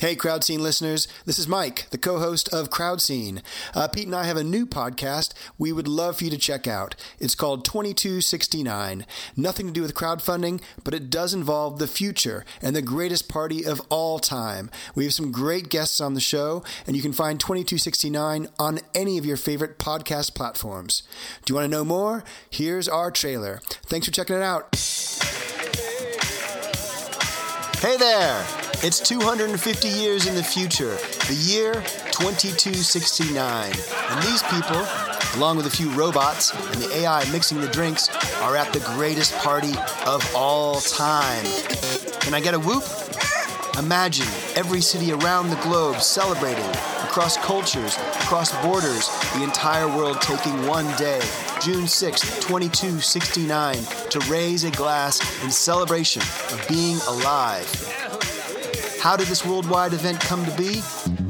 Hey, 0.00 0.16
Crowd 0.16 0.42
Scene 0.42 0.62
listeners. 0.62 1.06
This 1.26 1.38
is 1.38 1.46
Mike, 1.46 1.86
the 1.90 1.98
co 1.98 2.20
host 2.20 2.48
of 2.54 2.70
Crowd 2.70 3.02
Scene. 3.02 3.42
Uh, 3.74 3.86
Pete 3.86 4.06
and 4.06 4.16
I 4.16 4.24
have 4.24 4.38
a 4.38 4.42
new 4.42 4.64
podcast 4.64 5.34
we 5.58 5.72
would 5.72 5.86
love 5.86 6.16
for 6.16 6.24
you 6.24 6.30
to 6.30 6.38
check 6.38 6.66
out. 6.66 6.96
It's 7.18 7.34
called 7.34 7.66
2269. 7.66 9.04
Nothing 9.36 9.66
to 9.66 9.72
do 9.74 9.82
with 9.82 9.94
crowdfunding, 9.94 10.62
but 10.84 10.94
it 10.94 11.10
does 11.10 11.34
involve 11.34 11.78
the 11.78 11.86
future 11.86 12.46
and 12.62 12.74
the 12.74 12.80
greatest 12.80 13.28
party 13.28 13.66
of 13.66 13.82
all 13.90 14.18
time. 14.18 14.70
We 14.94 15.04
have 15.04 15.12
some 15.12 15.32
great 15.32 15.68
guests 15.68 16.00
on 16.00 16.14
the 16.14 16.20
show, 16.20 16.64
and 16.86 16.96
you 16.96 17.02
can 17.02 17.12
find 17.12 17.38
2269 17.38 18.48
on 18.58 18.80
any 18.94 19.18
of 19.18 19.26
your 19.26 19.36
favorite 19.36 19.78
podcast 19.78 20.34
platforms. 20.34 21.02
Do 21.44 21.52
you 21.52 21.56
want 21.56 21.66
to 21.66 21.76
know 21.76 21.84
more? 21.84 22.24
Here's 22.48 22.88
our 22.88 23.10
trailer. 23.10 23.60
Thanks 23.84 24.06
for 24.06 24.12
checking 24.12 24.36
it 24.36 24.42
out. 24.42 24.74
Hey 27.82 27.98
there! 27.98 28.69
It's 28.82 28.98
250 28.98 29.88
years 29.88 30.26
in 30.26 30.34
the 30.34 30.42
future, 30.42 30.96
the 31.28 31.36
year 31.38 31.74
2269. 32.12 33.72
And 33.72 34.22
these 34.22 34.42
people, 34.44 34.86
along 35.36 35.58
with 35.58 35.66
a 35.66 35.70
few 35.70 35.90
robots 35.90 36.54
and 36.54 36.80
the 36.80 36.90
AI 36.96 37.30
mixing 37.30 37.60
the 37.60 37.68
drinks, 37.68 38.08
are 38.40 38.56
at 38.56 38.72
the 38.72 38.80
greatest 38.80 39.36
party 39.36 39.74
of 40.06 40.26
all 40.34 40.80
time. 40.80 41.44
Can 42.20 42.32
I 42.32 42.40
get 42.40 42.54
a 42.54 42.58
whoop? 42.58 42.84
Imagine 43.78 44.26
every 44.56 44.80
city 44.80 45.12
around 45.12 45.50
the 45.50 45.56
globe 45.56 46.00
celebrating, 46.00 46.64
across 47.04 47.36
cultures, 47.36 47.98
across 48.22 48.50
borders, 48.62 49.10
the 49.34 49.44
entire 49.44 49.88
world 49.88 50.22
taking 50.22 50.66
one 50.66 50.86
day, 50.96 51.20
June 51.62 51.86
6, 51.86 52.20
2269, 52.40 53.76
to 54.08 54.20
raise 54.20 54.64
a 54.64 54.70
glass 54.70 55.20
in 55.44 55.50
celebration 55.50 56.22
of 56.22 56.64
being 56.66 56.96
alive. 57.08 58.29
How 59.00 59.16
did 59.16 59.28
this 59.28 59.46
worldwide 59.46 59.94
event 59.94 60.20
come 60.20 60.44
to 60.44 60.54
be? 60.58 60.82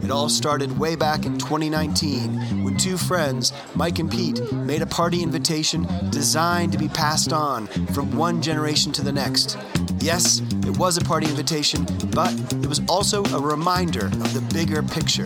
It 0.03 0.11
all 0.11 0.29
started 0.29 0.77
way 0.77 0.97
back 0.97 1.25
in 1.25 1.39
2019 1.39 2.65
when 2.65 2.77
two 2.77 2.97
friends, 2.97 3.53
Mike 3.77 4.01
and 4.01 4.11
Pete, 4.11 4.41
made 4.53 4.83
a 4.83 4.87
party 4.87 5.23
invitation 5.23 5.87
designed 6.11 6.73
to 6.73 6.79
be 6.79 6.89
passed 6.89 7.33
on 7.33 7.69
from 7.95 8.11
one 8.17 8.43
generation 8.43 8.91
to 8.91 9.03
the 9.03 9.13
next. 9.13 9.57
Yes, 10.01 10.41
it 10.67 10.77
was 10.79 10.97
a 10.97 11.01
party 11.01 11.29
invitation, 11.29 11.87
but 12.13 12.33
it 12.55 12.67
was 12.67 12.81
also 12.89 13.23
a 13.27 13.41
reminder 13.41 14.07
of 14.07 14.35
the 14.35 14.45
bigger 14.53 14.83
picture. 14.83 15.23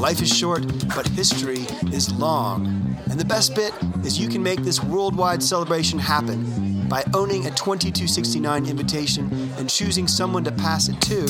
Life 0.00 0.22
is 0.22 0.34
short, 0.34 0.66
but 0.94 1.06
history 1.08 1.66
is 1.92 2.10
long. 2.10 2.96
And 3.10 3.20
the 3.20 3.24
best 3.26 3.54
bit 3.54 3.74
is 4.02 4.18
you 4.18 4.28
can 4.30 4.42
make 4.42 4.60
this 4.60 4.82
worldwide 4.82 5.42
celebration 5.42 5.98
happen 5.98 6.75
by 6.88 7.04
owning 7.14 7.46
a 7.46 7.50
2269 7.50 8.66
invitation 8.66 9.30
and 9.58 9.68
choosing 9.68 10.08
someone 10.08 10.44
to 10.44 10.52
pass 10.52 10.88
it 10.88 10.98
to, 11.02 11.26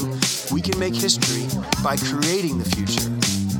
we 0.54 0.60
can 0.60 0.78
make 0.78 0.94
history 0.94 1.48
by 1.82 1.96
creating 1.96 2.58
the 2.58 2.70
future. 2.76 3.10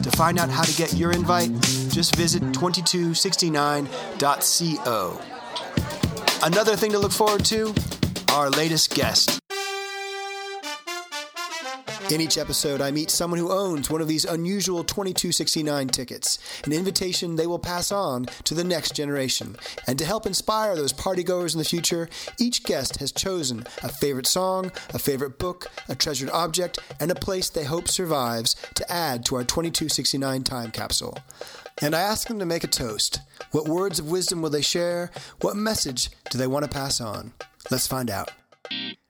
To 0.02 0.10
find 0.16 0.38
out 0.38 0.50
how 0.50 0.62
to 0.62 0.76
get 0.76 0.92
your 0.94 1.10
invite, 1.12 1.50
just 1.90 2.14
visit 2.16 2.42
2269.co. 2.52 5.20
Another 6.42 6.76
thing 6.76 6.92
to 6.92 6.98
look 6.98 7.12
forward 7.12 7.46
to 7.46 7.74
our 8.32 8.50
latest 8.50 8.94
guest. 8.94 9.40
In 12.10 12.20
each 12.20 12.38
episode, 12.38 12.80
I 12.80 12.90
meet 12.90 13.10
someone 13.10 13.40
who 13.40 13.50
owns 13.50 13.90
one 13.90 14.00
of 14.00 14.08
these 14.08 14.24
unusual 14.24 14.84
2269 14.84 15.88
tickets, 15.88 16.38
an 16.64 16.72
invitation 16.72 17.36
they 17.36 17.46
will 17.46 17.58
pass 17.58 17.90
on 17.90 18.26
to 18.44 18.54
the 18.54 18.64
next 18.64 18.94
generation. 18.94 19.56
And 19.86 19.98
to 19.98 20.04
help 20.04 20.26
inspire 20.26 20.76
those 20.76 20.92
partygoers 20.92 21.52
in 21.54 21.58
the 21.58 21.64
future, 21.64 22.08
each 22.38 22.64
guest 22.64 22.98
has 22.98 23.12
chosen 23.12 23.66
a 23.82 23.88
favorite 23.88 24.26
song, 24.26 24.70
a 24.94 24.98
favorite 24.98 25.38
book, 25.38 25.66
a 25.88 25.94
treasured 25.94 26.30
object, 26.30 26.78
and 27.00 27.10
a 27.10 27.16
place 27.16 27.48
they 27.48 27.64
hope 27.64 27.88
survives 27.88 28.54
to 28.74 28.92
add 28.92 29.24
to 29.26 29.36
our 29.36 29.44
2269 29.44 30.42
time 30.44 30.70
capsule. 30.70 31.18
And 31.82 31.94
I 31.94 32.00
ask 32.00 32.28
them 32.28 32.38
to 32.38 32.46
make 32.46 32.64
a 32.64 32.68
toast. 32.68 33.20
What 33.50 33.68
words 33.68 33.98
of 33.98 34.10
wisdom 34.10 34.42
will 34.42 34.50
they 34.50 34.62
share? 34.62 35.10
What 35.40 35.56
message 35.56 36.10
do 36.30 36.38
they 36.38 36.46
want 36.46 36.64
to 36.64 36.70
pass 36.70 37.00
on? 37.00 37.32
Let's 37.70 37.86
find 37.86 38.10
out. 38.10 38.30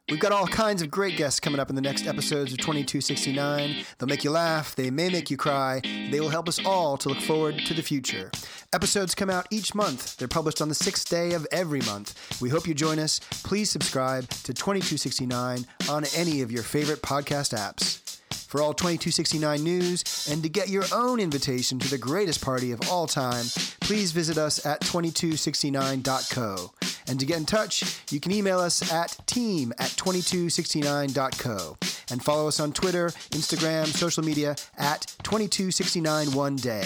We've 0.08 0.20
got 0.20 0.30
all 0.30 0.46
kinds 0.46 0.82
of 0.82 0.90
great 0.90 1.16
guests 1.16 1.40
coming 1.40 1.58
up 1.58 1.68
in 1.68 1.74
the 1.74 1.82
next 1.82 2.06
episodes 2.06 2.52
of 2.52 2.58
2269. 2.58 3.84
They'll 3.98 4.08
make 4.08 4.22
you 4.22 4.30
laugh, 4.30 4.76
they 4.76 4.88
may 4.88 5.08
make 5.08 5.32
you 5.32 5.36
cry, 5.36 5.80
they 6.12 6.20
will 6.20 6.28
help 6.28 6.48
us 6.48 6.64
all 6.64 6.96
to 6.98 7.08
look 7.08 7.18
forward 7.18 7.58
to 7.66 7.74
the 7.74 7.82
future. 7.82 8.30
Episodes 8.72 9.16
come 9.16 9.30
out 9.30 9.48
each 9.50 9.74
month. 9.74 10.16
They're 10.16 10.28
published 10.28 10.62
on 10.62 10.68
the 10.68 10.76
sixth 10.76 11.08
day 11.08 11.32
of 11.32 11.44
every 11.50 11.80
month. 11.80 12.40
We 12.40 12.50
hope 12.50 12.68
you 12.68 12.74
join 12.74 13.00
us. 13.00 13.18
Please 13.42 13.68
subscribe 13.68 14.28
to 14.28 14.54
2269 14.54 15.66
on 15.90 16.04
any 16.14 16.40
of 16.40 16.52
your 16.52 16.62
favorite 16.62 17.02
podcast 17.02 17.52
apps. 17.52 18.20
For 18.46 18.62
all 18.62 18.74
2269 18.74 19.64
news 19.64 20.28
and 20.30 20.40
to 20.44 20.48
get 20.48 20.68
your 20.68 20.84
own 20.92 21.18
invitation 21.18 21.80
to 21.80 21.90
the 21.90 21.98
greatest 21.98 22.44
party 22.44 22.70
of 22.70 22.80
all 22.88 23.08
time, 23.08 23.46
please 23.80 24.12
visit 24.12 24.38
us 24.38 24.64
at 24.64 24.82
2269.co. 24.82 26.85
And 27.08 27.20
to 27.20 27.26
get 27.26 27.38
in 27.38 27.46
touch, 27.46 28.00
you 28.10 28.20
can 28.20 28.32
email 28.32 28.58
us 28.58 28.92
at 28.92 29.16
team 29.26 29.72
at 29.78 29.90
2269.co. 29.90 31.76
And 32.10 32.22
follow 32.22 32.48
us 32.48 32.60
on 32.60 32.72
Twitter, 32.72 33.08
Instagram, 33.30 33.86
social 33.86 34.24
media 34.24 34.56
at 34.76 35.06
2269 35.22 36.32
one 36.32 36.56
day. 36.56 36.84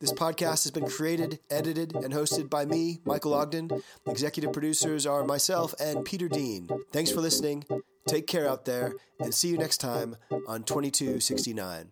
This 0.00 0.12
podcast 0.12 0.64
has 0.64 0.70
been 0.70 0.86
created, 0.86 1.40
edited, 1.50 1.94
and 1.96 2.12
hosted 2.12 2.50
by 2.50 2.64
me, 2.64 3.00
Michael 3.04 3.34
Ogden. 3.34 3.70
Executive 4.06 4.52
producers 4.52 5.06
are 5.06 5.24
myself 5.24 5.74
and 5.80 6.04
Peter 6.04 6.28
Dean. 6.28 6.68
Thanks 6.92 7.10
for 7.10 7.20
listening. 7.20 7.64
Take 8.06 8.26
care 8.26 8.48
out 8.48 8.66
there, 8.66 8.92
and 9.18 9.34
see 9.34 9.48
you 9.48 9.58
next 9.58 9.78
time 9.78 10.16
on 10.46 10.62
2269. 10.62 11.90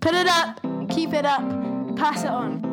Put 0.00 0.14
it 0.14 0.26
up, 0.26 0.60
keep 0.88 1.12
it 1.12 1.26
up, 1.26 1.42
pass 1.96 2.22
it 2.22 2.30
on. 2.30 2.69